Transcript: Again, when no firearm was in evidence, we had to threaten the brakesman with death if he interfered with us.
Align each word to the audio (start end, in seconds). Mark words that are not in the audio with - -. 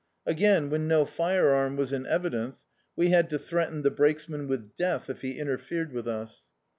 Again, 0.25 0.71
when 0.71 0.87
no 0.87 1.05
firearm 1.05 1.75
was 1.75 1.93
in 1.93 2.07
evidence, 2.07 2.65
we 2.95 3.09
had 3.11 3.29
to 3.29 3.37
threaten 3.37 3.83
the 3.83 3.91
brakesman 3.91 4.47
with 4.47 4.73
death 4.75 5.11
if 5.11 5.21
he 5.21 5.37
interfered 5.37 5.91
with 5.91 6.07
us. 6.07 6.49